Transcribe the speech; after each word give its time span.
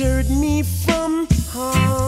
deterred 0.00 0.30
me 0.30 0.62
from 0.62 1.28
harm. 1.50 1.99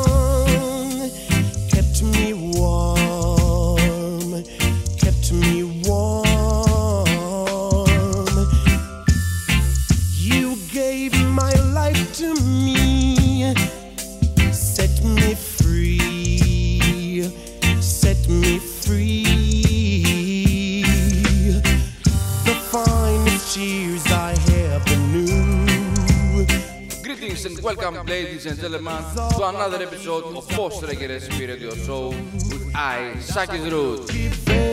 ladies 28.44 28.64
and 28.64 28.72
gentlemen, 28.72 29.04
to 29.14 29.44
another 29.44 29.82
episode 29.82 30.36
of 30.36 30.48
Post 30.48 30.82
Reggae 30.82 31.20
Spirit 31.20 31.60
Your 31.60 31.76
Soul 31.76 32.10
with 32.10 32.72
I, 32.74 33.14
Sakis 33.20 33.70
Root. 33.70 34.71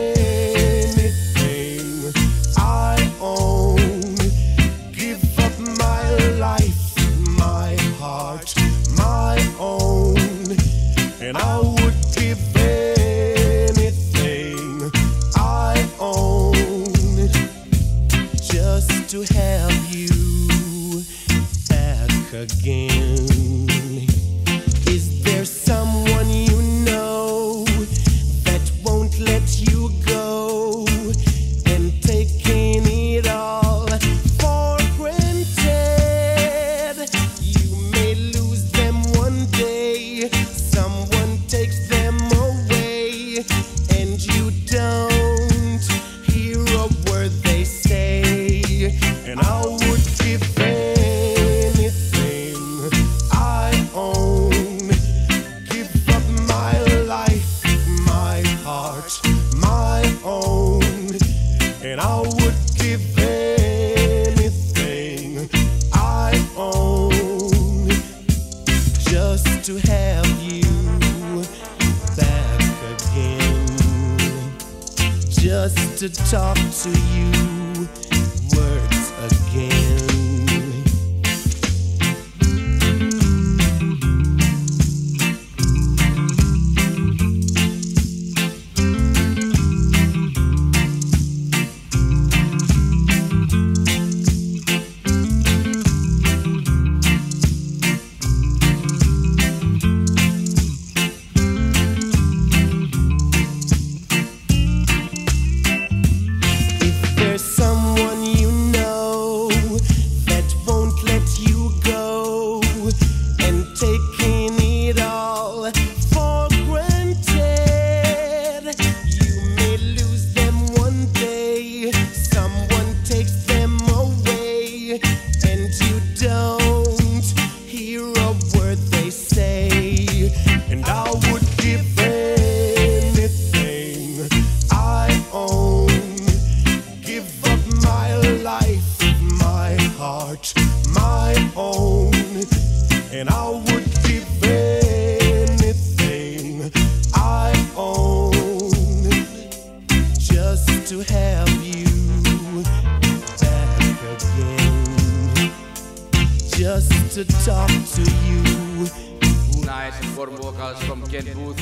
Forum 160.20 160.36
Workers 160.36 160.78
from 160.82 161.02
Kent 161.06 161.32
Booth. 161.32 161.58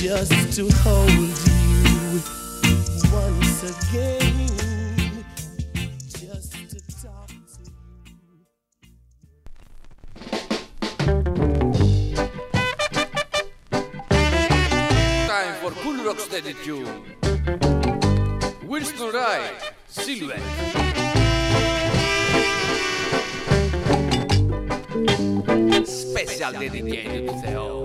Just 0.00 0.52
to 0.54 0.70
hold 0.84 1.10
you 1.10 2.22
once 3.12 3.64
again. 3.64 4.31
get 26.72 26.84
game 27.04 27.28
itself. 27.28 27.81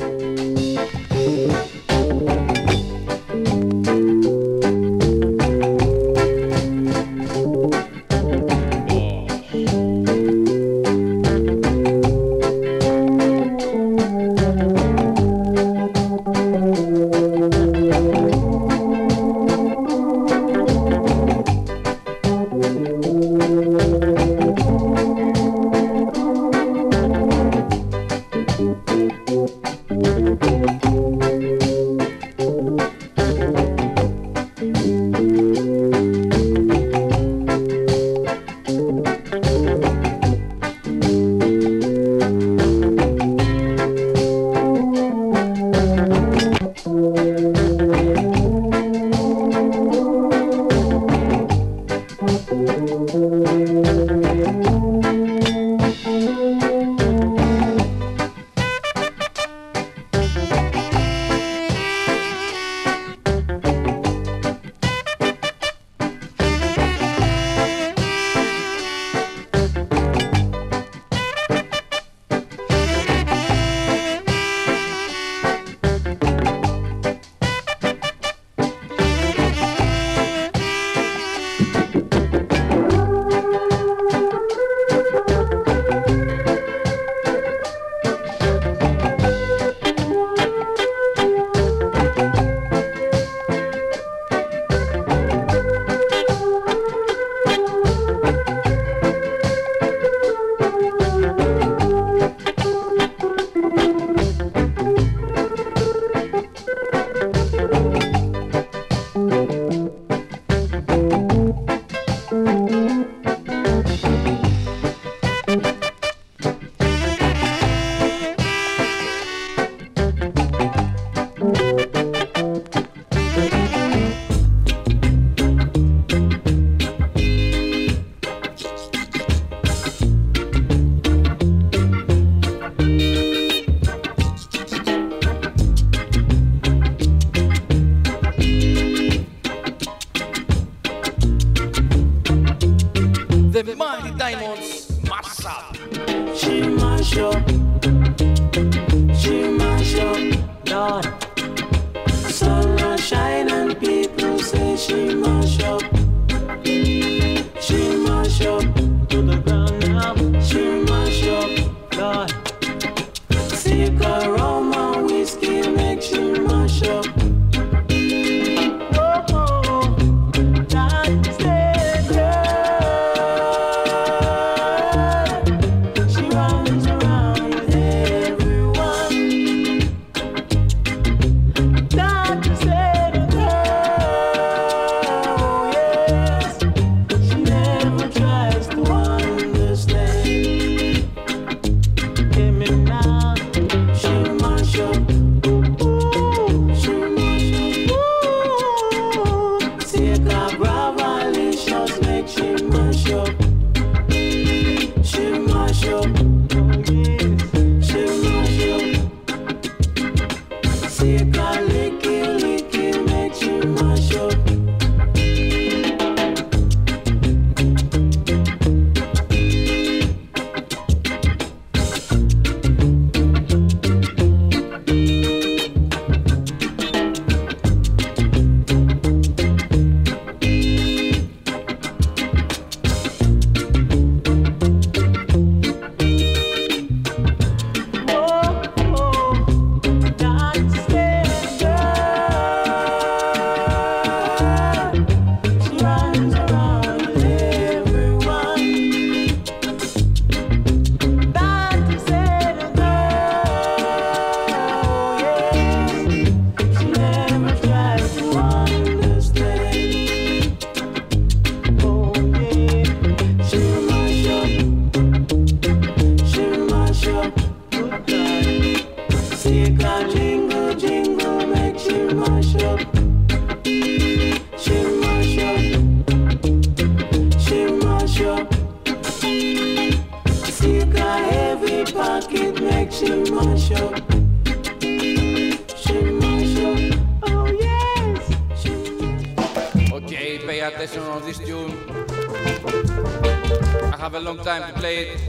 have 294.07 294.15
a 294.15 294.19
long 294.21 294.37
time 294.37 294.63
to 294.65 294.79
play 294.79 294.99
it. 294.99 295.19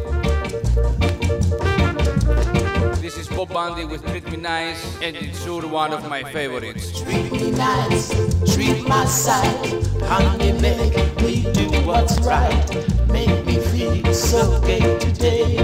This 3.02 3.18
is 3.18 3.26
Bob 3.26 3.48
Bundy 3.52 3.84
with 3.84 4.06
Treat 4.06 4.30
Me 4.30 4.36
Nice, 4.36 4.96
and 5.02 5.16
it's 5.16 5.42
sure 5.42 5.66
one 5.66 5.92
of 5.92 6.08
my 6.08 6.22
favorites. 6.22 7.00
Treat 7.00 7.32
me 7.32 7.50
nice, 7.50 8.10
treat 8.54 8.86
my 8.86 9.04
side, 9.04 9.82
honey, 10.04 10.52
make 10.62 10.94
me 11.20 11.52
do 11.52 11.66
what's 11.88 12.20
right. 12.20 12.86
Make 13.08 13.44
me 13.44 13.58
feel 13.58 14.14
so 14.14 14.60
gay 14.60 14.96
today. 15.00 15.58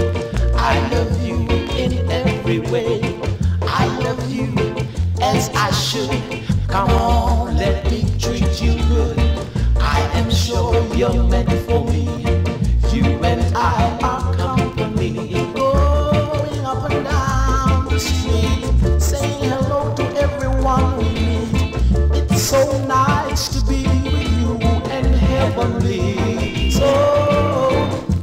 I 0.57 0.85
love 0.89 1.25
you 1.25 1.47
in 1.77 2.11
every 2.11 2.59
way. 2.59 2.99
I 3.61 3.85
love 3.99 4.29
you 4.29 4.53
as 5.21 5.49
I 5.55 5.71
should. 5.71 6.43
Come 6.67 6.89
on, 6.89 7.55
let 7.55 7.89
me 7.89 8.03
treat 8.19 8.61
you 8.61 8.73
good. 8.89 9.17
I 9.79 10.01
am 10.15 10.29
sure 10.29 10.75
you're 10.93 11.23
meant 11.23 11.49
for. 11.65 11.74
so 22.55 22.85
nice 22.85 23.49
to 23.49 23.65
be 23.67 23.83
with 23.83 24.31
you 24.37 24.55
and 24.95 25.07
heavenly. 25.13 26.71
So 26.71 26.89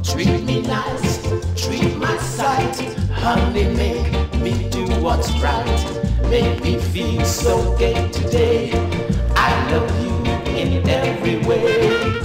treat 0.03 0.43
me 0.43 0.61
nice, 0.61 1.21
treat 1.55 1.95
my 1.97 2.17
sight, 2.17 2.75
honey, 3.11 3.65
make 3.75 4.33
me 4.41 4.69
do 4.69 4.85
what's 5.01 5.29
right. 5.39 5.81
Make 6.31 6.63
me 6.63 6.79
feel 6.79 7.23
so 7.25 7.77
gay 7.77 8.09
today. 8.09 8.71
I 9.35 9.49
love 9.71 9.91
you 10.03 10.15
in 10.51 10.89
every 10.89 11.37
way. 11.47 12.22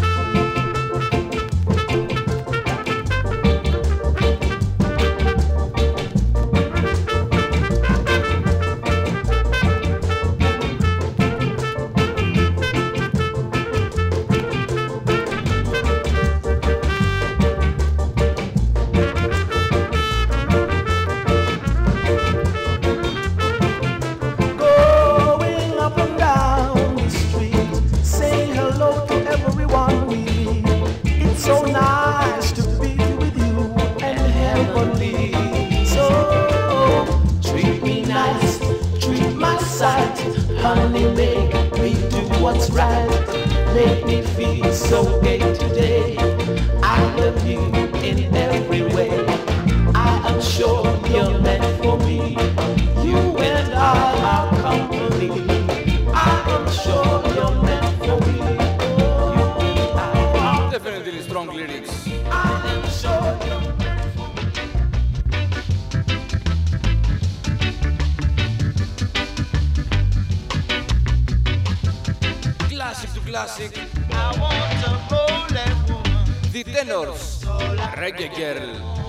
Reggae 78.08 78.28
Girl. 78.28 79.07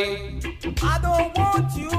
I 0.00 0.98
don't 1.02 1.36
want 1.36 1.74
you. 1.76 1.90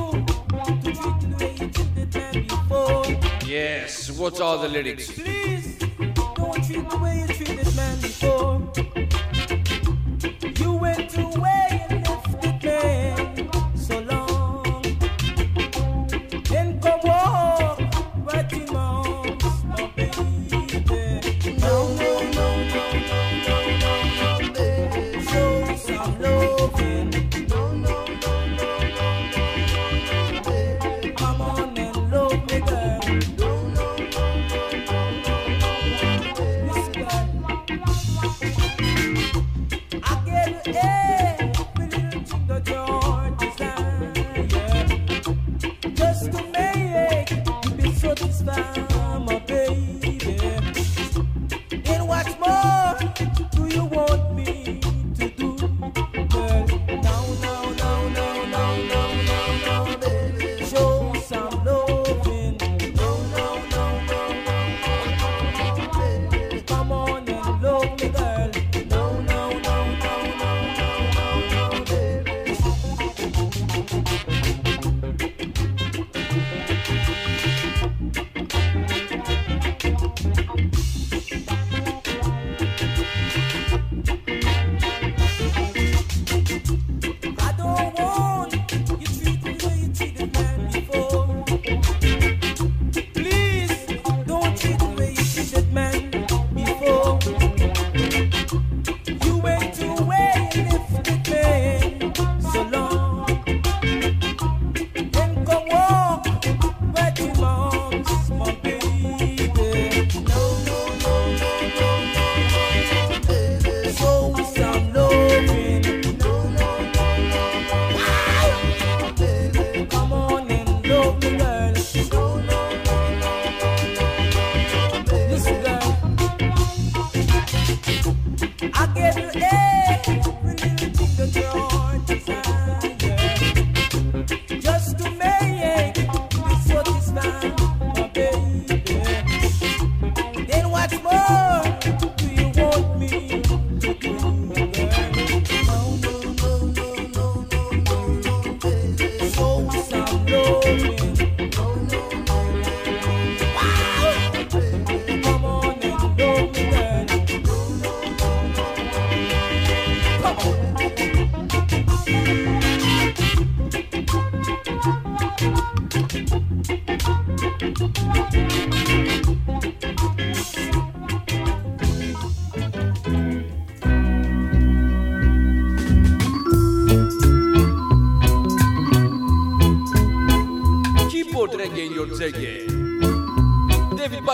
Yes, 3.45 4.09
what 4.11 4.39
are 4.39 4.57
the 4.57 4.69
lyrics? 4.69 5.11
Please 5.11 5.77
don't 5.77 6.63
treat 6.65 6.89
the 6.89 6.97
way 6.97 7.19
you 7.19 7.28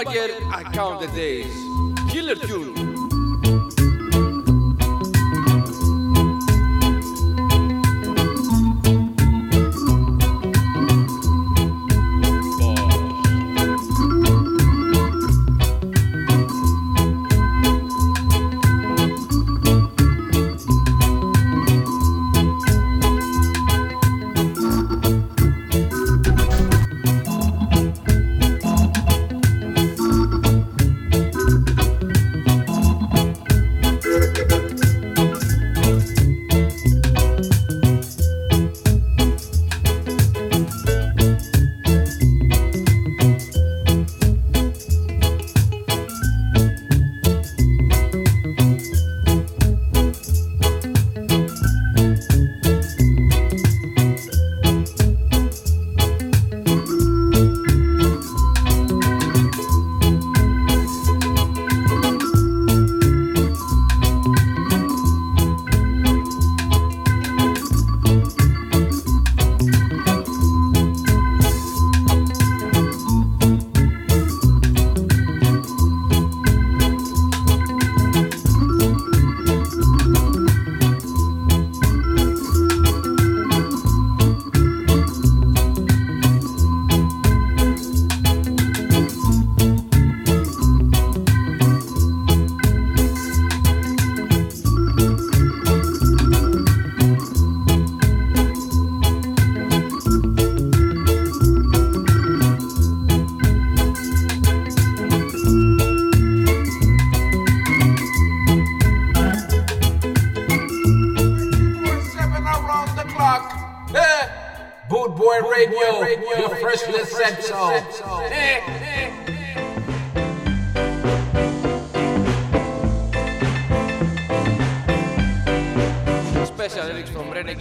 Bagger, 0.04 0.28
I 0.52 0.64
count 0.74 1.00
the 1.00 1.08
days. 1.08 1.64
Killer 2.12 2.36
tune. 2.36 2.75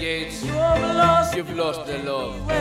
From 0.04 0.10
Renegades. 0.10 0.44
You've 0.44 0.54
lost 0.96 1.36
You've 1.36 1.56
lost 1.56 1.86
the 1.86 1.98
love. 1.98 2.53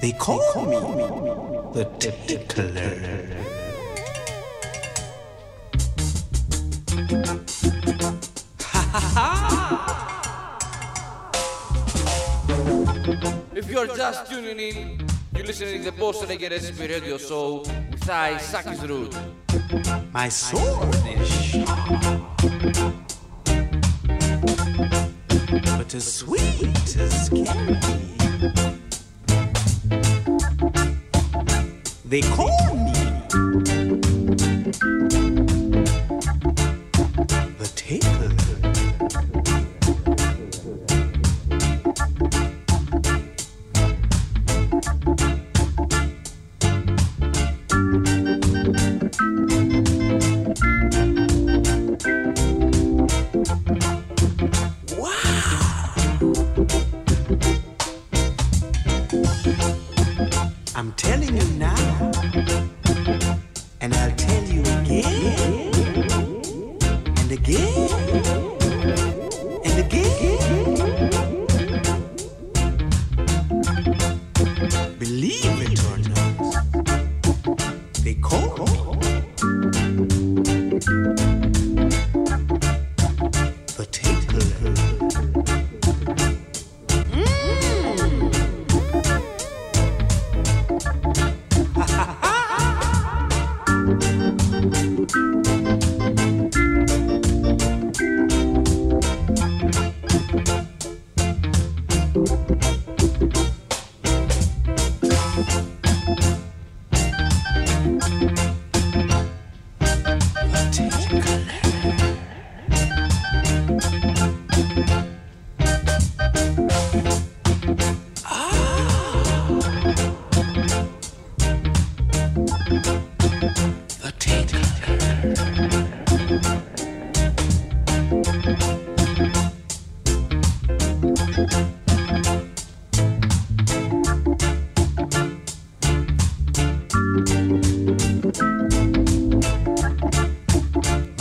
They 0.00 0.12
call 0.12 0.38
me 0.64 0.78
the 1.74 1.86
tickler. 1.98 2.70
if 13.56 13.68
you're 13.68 13.88
just 13.88 14.30
tuning 14.30 14.60
in, 14.60 15.00
you're 15.34 15.46
listening 15.46 15.82
to 15.82 15.90
the 15.90 15.96
Bossa 15.96 16.28
Legacy 16.28 16.72
Radio 16.80 17.18
Show 17.18 17.64
with 17.90 18.08
I, 18.08 18.36
Sakis 18.36 18.84
Root. 18.84 19.16
My 20.12 20.28
soul 20.28 20.84
sweet 25.90 25.96
as 25.96 26.14
sweet 26.14 26.96
as 26.98 27.28
candy. 27.30 27.80
They 32.04 32.20
call 32.20 32.59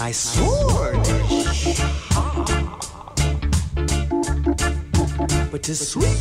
my 0.09 0.13
sword. 0.13 0.95
But 5.51 5.61
'tis 5.61 5.87
sweet 5.87 6.18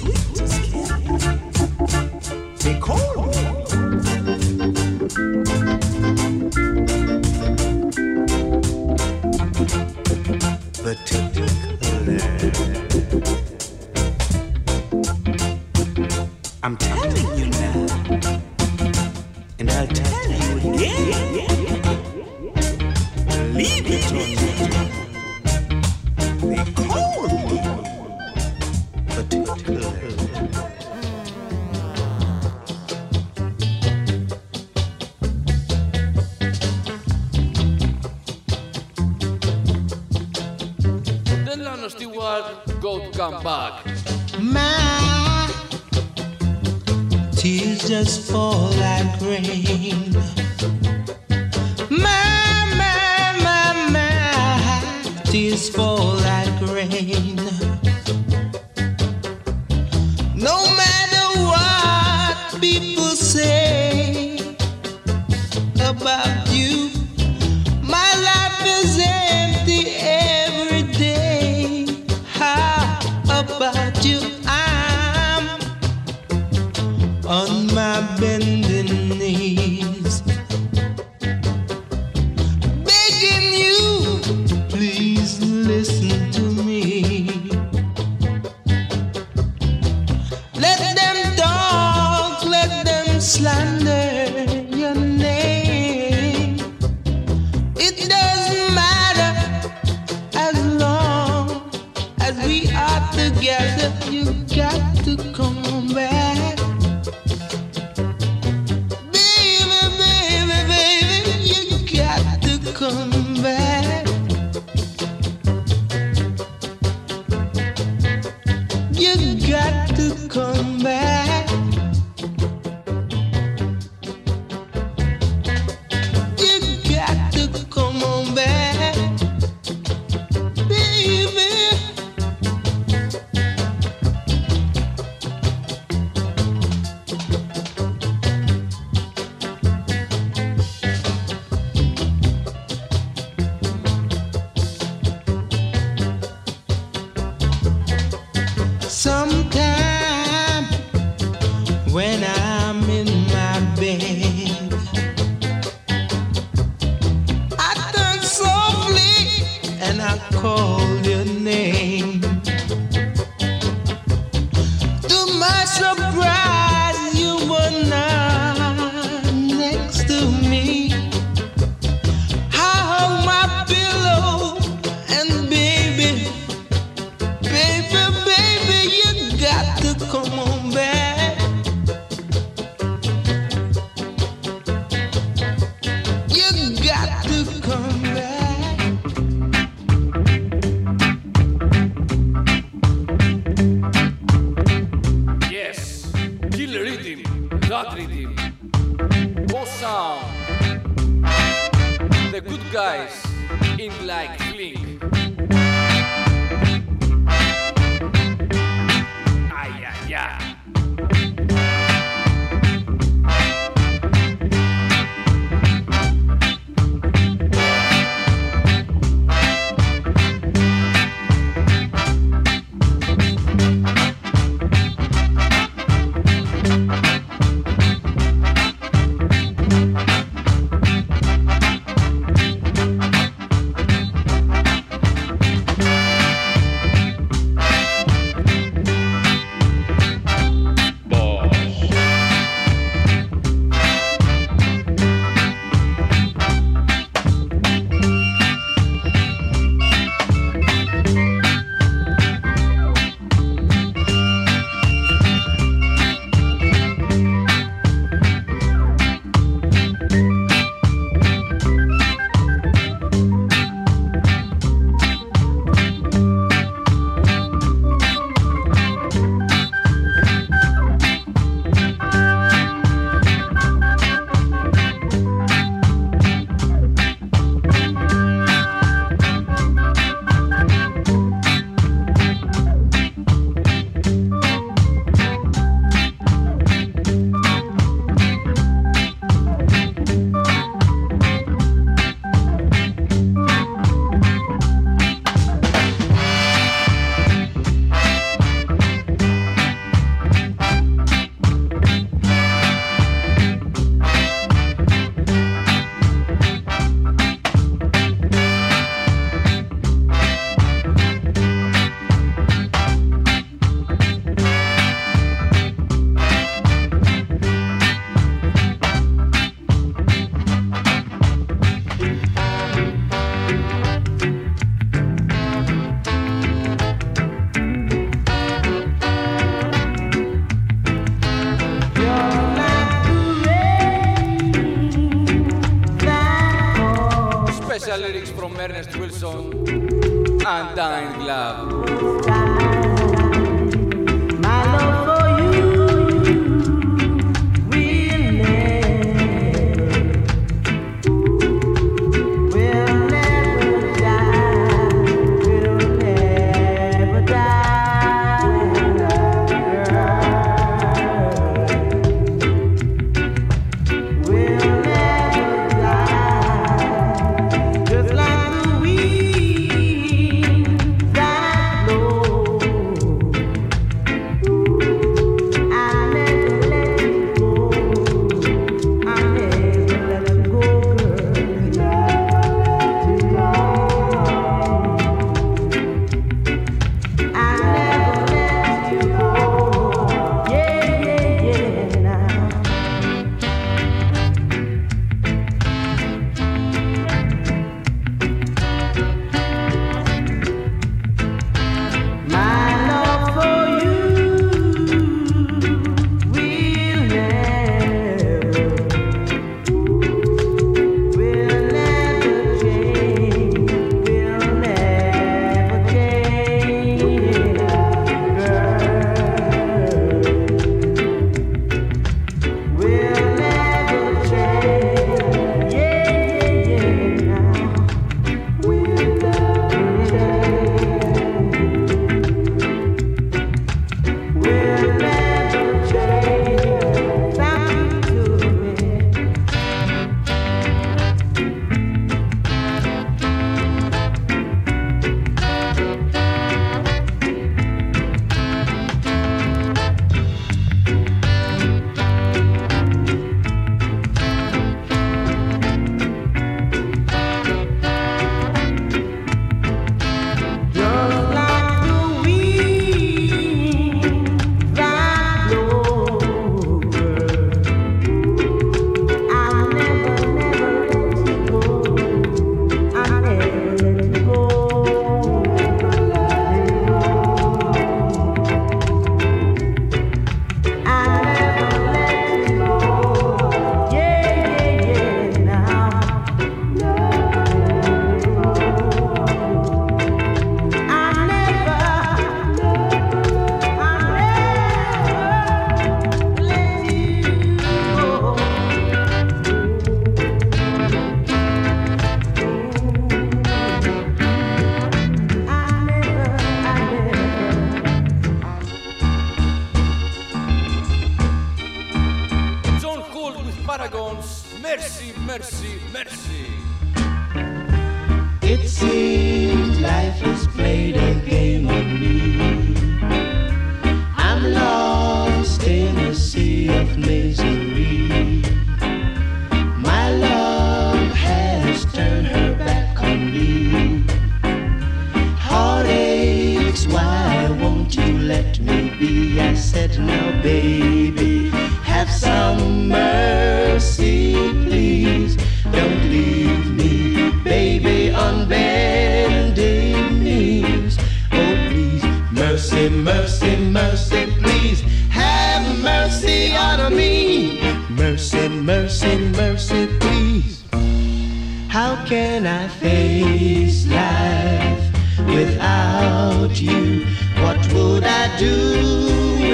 can 562.09 562.47
I 562.47 562.69
face 562.69 563.87
life 563.87 565.27
without 565.27 566.59
you? 566.59 567.05
What 567.43 567.59
would 567.75 568.05
I 568.05 568.35
do 568.39 568.55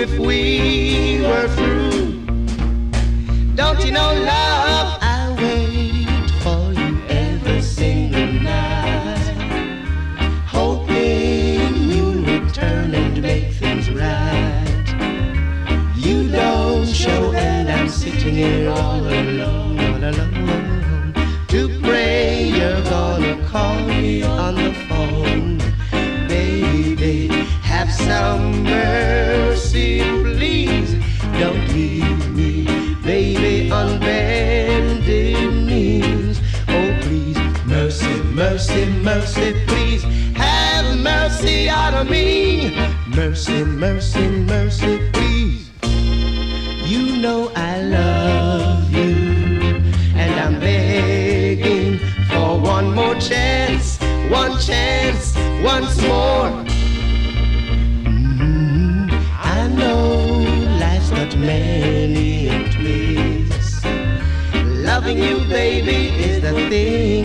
if 0.04 0.16
we 0.20 1.20
were 1.22 1.48
through? 1.48 2.24
Don't 3.56 3.84
you 3.84 3.90
know, 3.90 4.14
love, 4.14 4.43
mercy, 38.74 38.90
mercy, 39.02 39.66
please. 39.66 40.02
Have 40.36 40.98
mercy 40.98 41.68
on 41.68 42.10
me. 42.10 42.76
Mercy, 43.08 43.64
mercy, 43.64 44.28
mercy, 44.28 45.10
please. 45.12 45.70
You 46.84 47.16
know 47.18 47.52
I 47.54 47.82
love 47.82 48.92
you, 48.92 49.14
and 50.16 50.40
I'm 50.40 50.60
begging 50.60 51.98
for 52.28 52.58
one 52.58 52.94
more 52.94 53.14
chance, 53.16 53.98
one 54.28 54.58
chance, 54.58 55.36
once 55.62 56.00
more. 56.02 56.50
Mm, 58.04 59.08
I 59.38 59.68
know 59.68 60.26
life's 60.80 61.36
many 61.36 62.48
twists. 62.72 63.84
Loving 64.84 65.18
you, 65.18 65.38
baby, 65.48 66.08
is 66.22 66.42
the 66.42 66.52
thing 66.68 67.23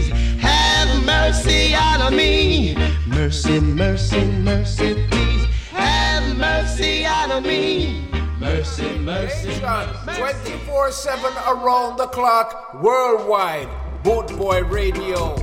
please. 0.00 0.40
Have 0.40 1.04
mercy 1.04 1.74
on 1.74 2.14
me. 2.14 2.76
Mercy, 3.06 3.60
mercy, 3.60 4.24
mercy, 4.24 5.06
please. 5.10 5.44
Have 5.72 6.36
mercy 6.36 7.06
on 7.06 7.42
me. 7.42 8.06
Mercy, 8.38 8.98
mercy. 8.98 9.54
Station 9.54 9.88
24 10.16 10.92
7 10.92 11.32
around 11.48 11.96
the 11.96 12.06
clock, 12.06 12.74
worldwide. 12.82 13.68
Boot 14.02 14.28
Boy 14.38 14.62
Radio. 14.62 15.34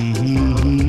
Every 0.00 0.87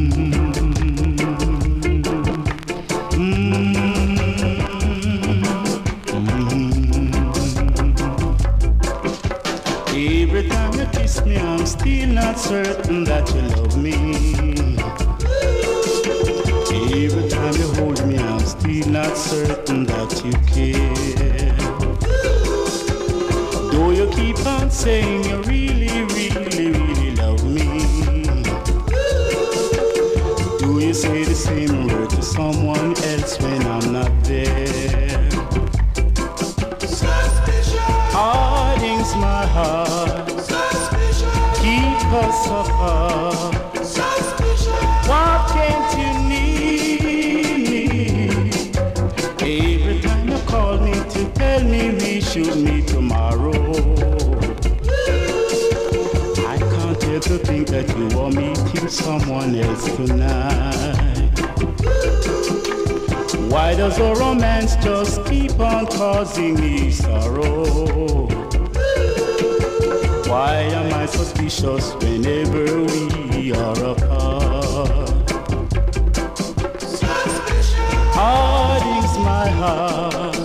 kiss 11.10 11.26
me, 11.26 11.38
I'm 11.38 11.66
still 11.66 12.08
not 12.10 12.38
certain 12.38 13.04
that 13.06 13.34
you 13.34 13.42
love 13.58 13.76
me. 13.78 13.96
Every 17.04 17.30
time 17.30 17.56
you 17.56 17.68
hold 17.80 18.06
me, 18.06 18.18
I'm 18.18 18.40
still 18.40 18.88
not 18.90 19.18
certain 19.18 19.86
that 19.86 20.12
you 20.24 20.34
care. 20.54 21.56
Though 23.72 23.92
you 23.92 24.08
keep 24.12 24.46
on 24.46 24.70
saying 24.70 25.24
you 25.24 25.42
really, 25.44 26.04
really, 26.14 26.72
really 26.72 27.16
love 27.16 27.44
me. 27.44 27.68
Do 30.60 30.80
you 30.80 30.94
say 30.94 31.24
the 31.24 31.36
same 31.36 31.88
word 31.88 32.10
to 32.12 32.22
someone 32.22 32.89
someone 59.40 59.56
else 59.56 59.96
tonight. 59.96 61.40
Why 63.50 63.76
does 63.76 64.00
our 64.00 64.16
romance 64.18 64.76
just 64.78 65.24
keep 65.26 65.60
on 65.60 65.88
causing 65.88 66.56
me 66.56 66.92
sorrow? 66.92 68.28
Why 70.28 70.56
am 70.56 70.94
I 70.94 71.06
suspicious 71.06 71.94
whenever 71.96 72.84
we 72.84 73.52
are 73.54 73.84
apart? 73.84 75.32
Harding's 78.14 79.18
my 79.20 79.50
heart. 79.62 80.36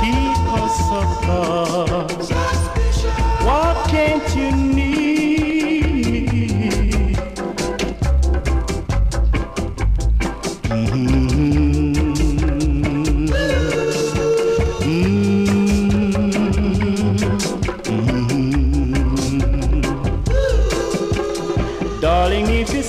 Keep 0.00 0.38
us 0.62 0.78
apart. 1.02 2.12
What 3.44 3.88
can't 3.88 4.36
you 4.36 4.65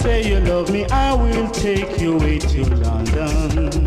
say 0.08 0.24
you 0.30 0.40
love 0.40 0.72
me, 0.72 0.86
I 0.86 1.14
will 1.14 1.50
take 1.52 2.00
you 2.00 2.14
away 2.18 2.40
to 2.40 2.62
London. 2.76 3.84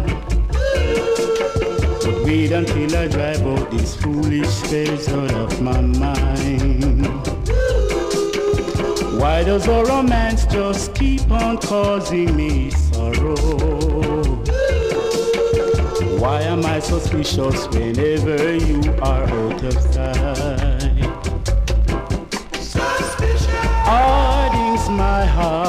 But 2.04 2.16
wait 2.24 2.52
until 2.52 2.94
I 3.02 3.08
drive 3.08 3.42
out 3.52 3.70
these 3.70 3.94
foolish 3.96 4.50
spells 4.60 5.08
out 5.08 5.32
of 5.44 5.62
my 5.62 5.80
mind. 5.80 7.04
Why 9.18 9.44
does 9.44 9.66
our 9.66 9.86
romance 9.86 10.44
just 10.44 10.94
keep 10.94 11.30
on 11.30 11.56
causing 11.56 12.36
me 12.36 12.70
sorrow? 12.70 13.36
Why 16.22 16.42
am 16.42 16.66
I 16.66 16.80
suspicious 16.80 17.66
whenever 17.68 18.56
you 18.68 18.80
are 19.10 19.24
out 19.24 19.62
of 19.70 19.76
sight? 19.94 21.00
Suspicious. 22.74 23.46
Harding's 23.88 24.86
my 24.90 25.24
heart. 25.24 25.59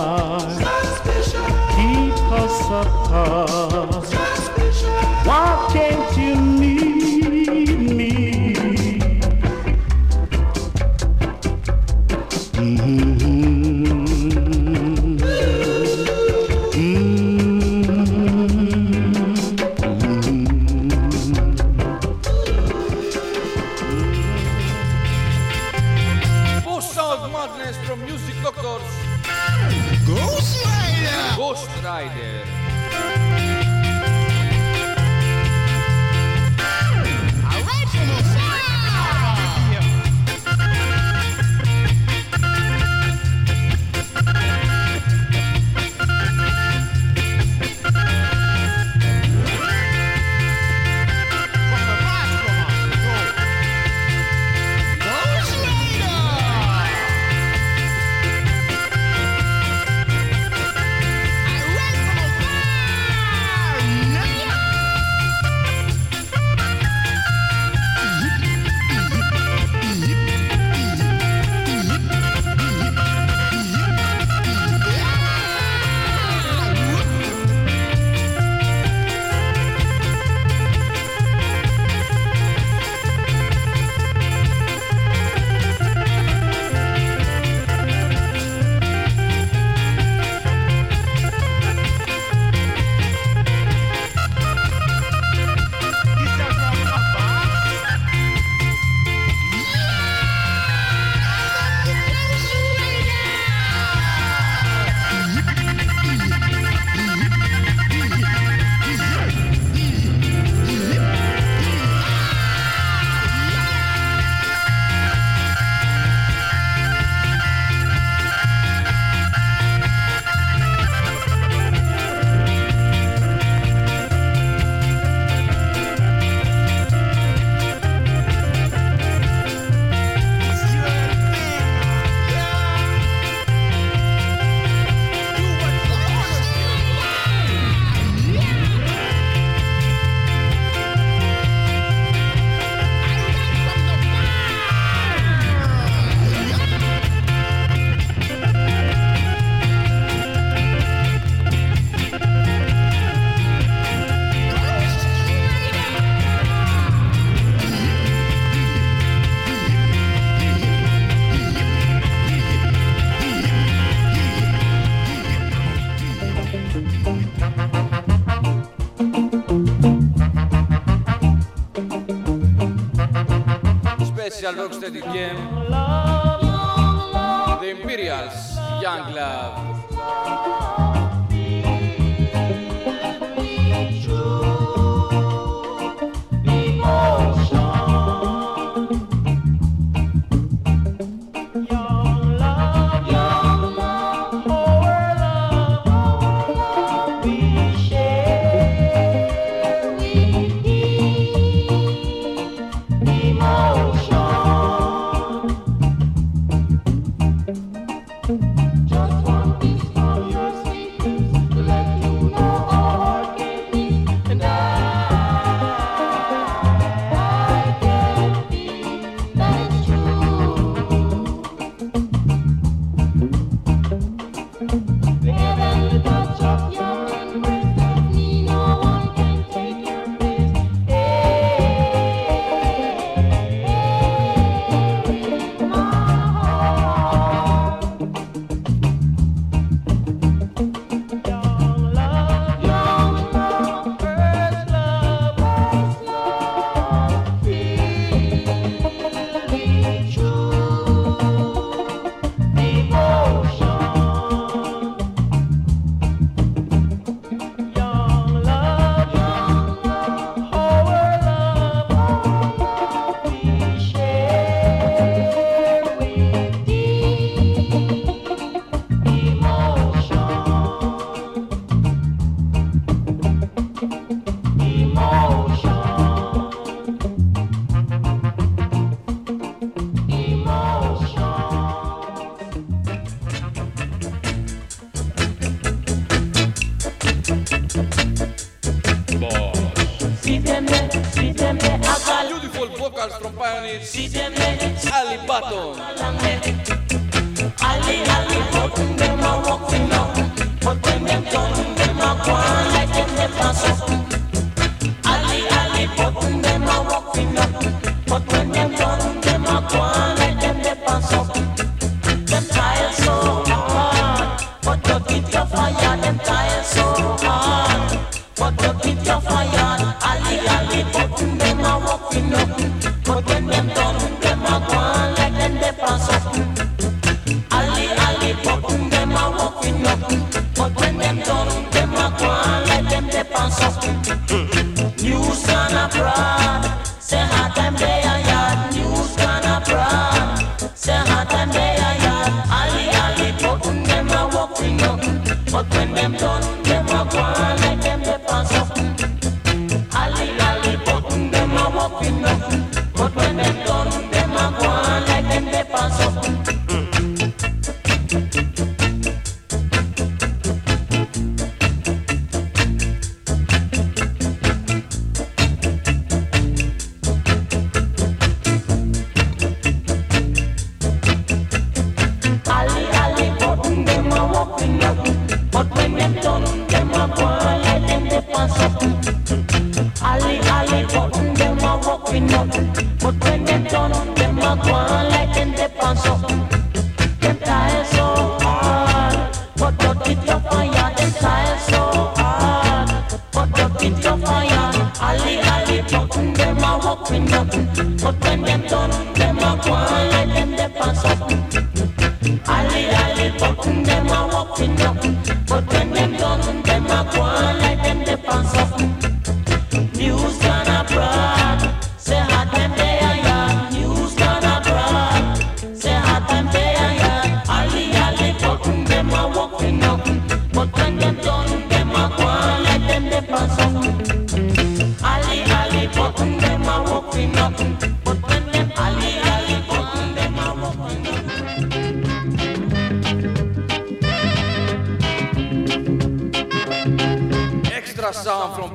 dall'Oaks 174.55 174.79
Dedichien. 174.79 175.30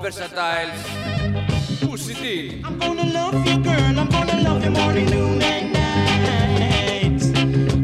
Versatile, 0.06 0.70
Pussy 1.80 2.14
D. 2.14 2.62
I'm 2.62 2.78
gonna 2.78 3.06
love 3.06 3.44
you, 3.44 3.58
girl. 3.58 3.98
I'm 3.98 4.08
gonna 4.08 4.40
love 4.40 4.64
you 4.64 4.70
morning, 4.70 5.06
noon, 5.06 5.42
and 5.42 5.72
night. 5.72 7.22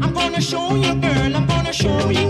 I'm 0.01 0.13
gonna 0.13 0.39
show 0.39 0.73
you, 0.73 0.95
girl. 1.01 1.35
I'm 1.35 1.45
gonna 1.45 1.73
show 1.73 2.09
you. 2.11 2.22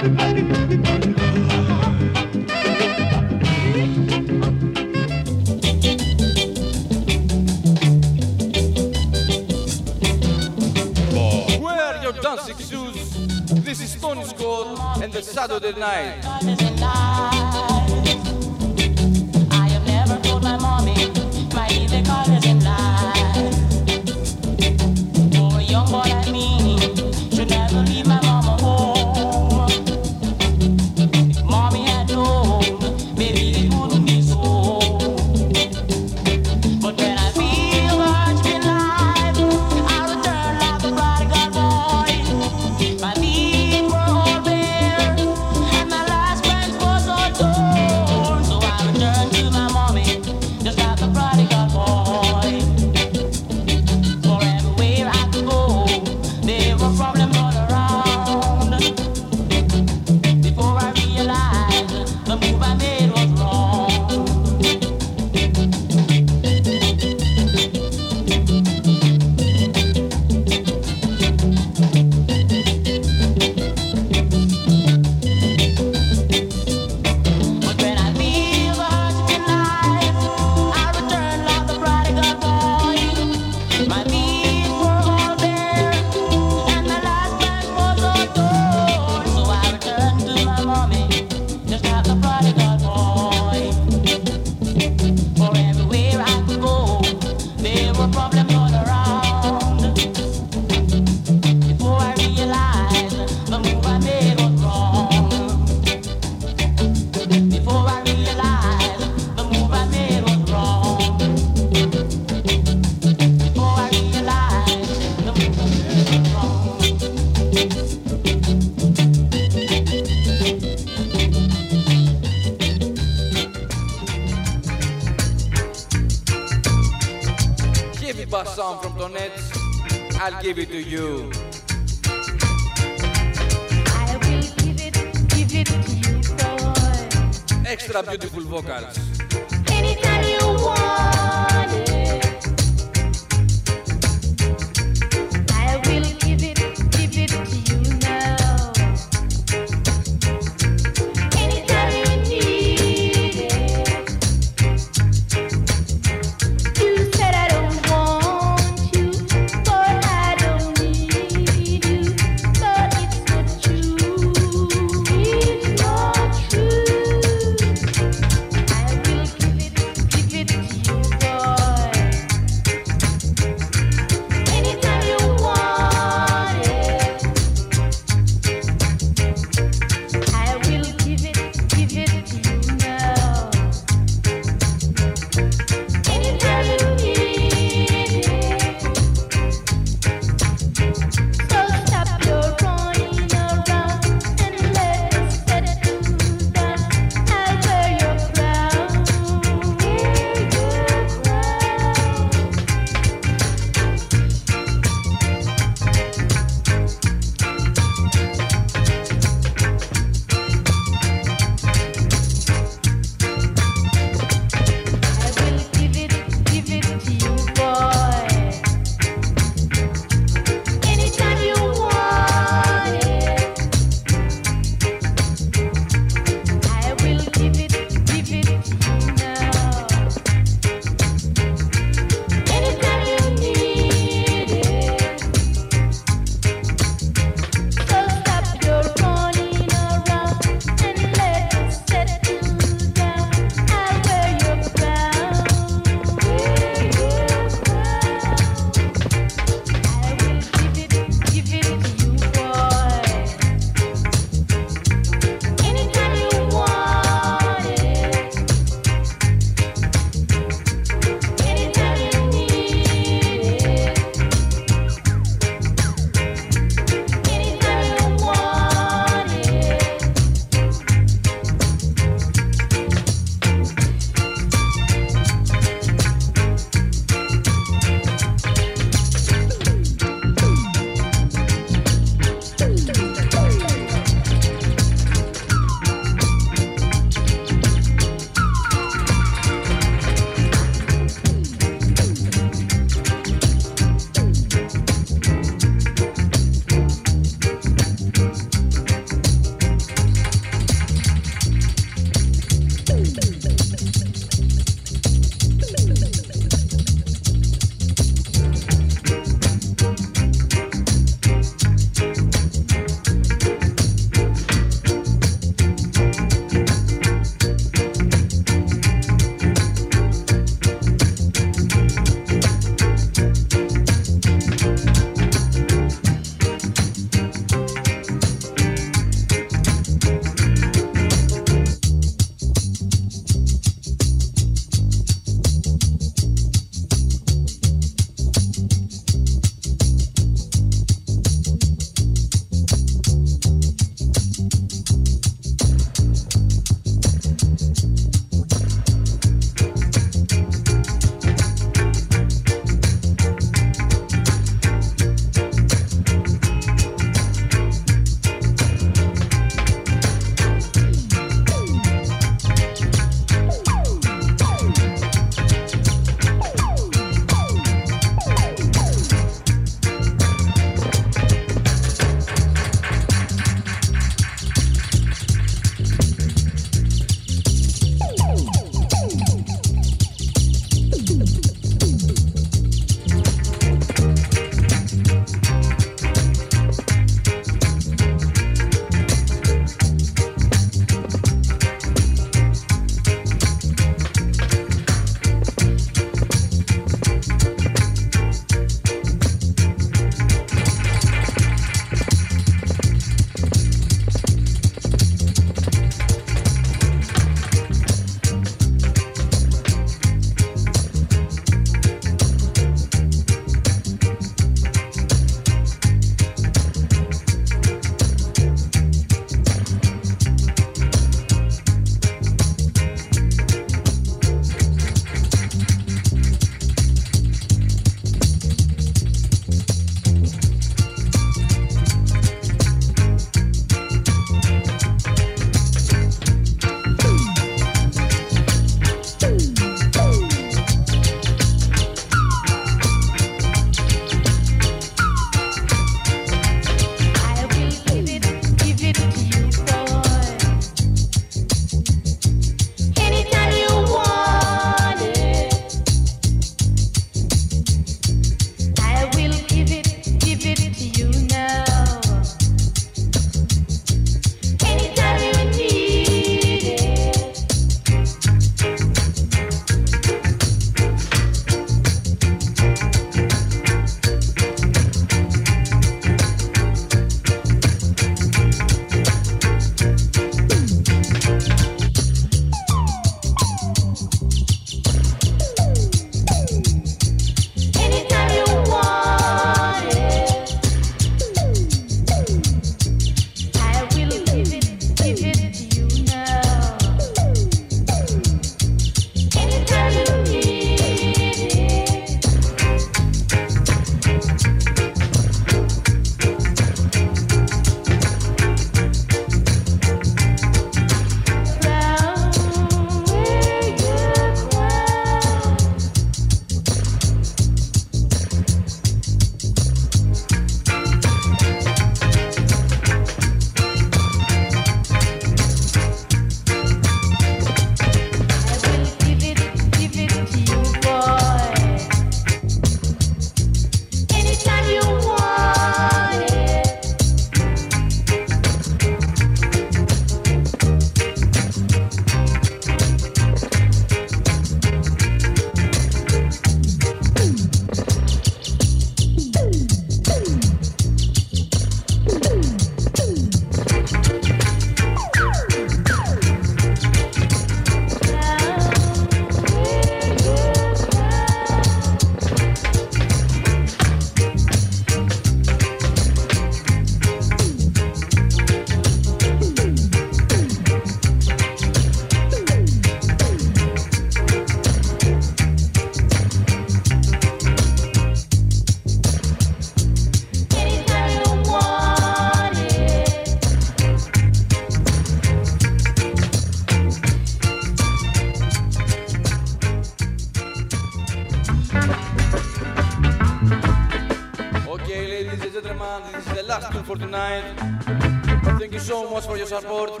Your 599.50 599.60
support. 599.60 600.00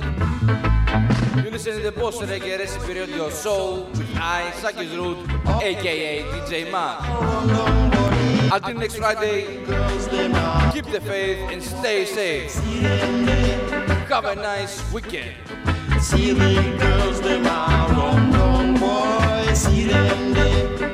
You 1.44 1.50
listen 1.50 1.76
to 1.76 1.82
the 1.82 1.92
Boss 1.92 2.18
Reggae 2.18 2.58
Recipe 2.58 2.94
Radio 2.98 3.28
Show 3.30 3.88
with 3.90 4.16
I, 4.16 4.52
Sakis 4.60 4.94
Root, 4.94 5.18
aka 5.60 6.22
DJ 6.22 6.70
Mac. 6.70 7.00
Until 8.52 8.74
next 8.78 8.96
Friday, 8.96 9.58
keep 10.72 10.86
the 10.86 11.00
faith 11.00 11.50
and 11.50 11.60
stay 11.62 12.04
safe. 12.04 12.54
Have 14.08 14.26
a 14.26 14.34
nice 14.36 14.80
weekend. 14.92 15.34
See 16.00 16.32
the 16.32 16.76
girls, 16.78 17.20
them 17.20 17.46
are 17.46 17.88
run 17.88 18.30
down, 18.30 18.74
boy. 18.78 19.52
See 19.54 19.84
them 19.84 20.34
there. 20.34 20.91